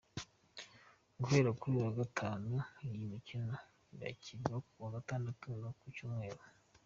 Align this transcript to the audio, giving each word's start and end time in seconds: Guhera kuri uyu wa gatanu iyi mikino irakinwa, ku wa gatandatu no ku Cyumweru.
Guhera 1.21 1.49
kuri 1.59 1.71
uyu 1.75 1.85
wa 1.87 1.93
gatanu 1.99 2.51
iyi 2.85 2.99
mikino 3.13 3.53
irakinwa, 3.95 4.55
ku 4.67 4.75
wa 4.83 4.89
gatandatu 4.95 5.45
no 5.61 5.69
ku 5.79 5.85
Cyumweru. 5.95 6.43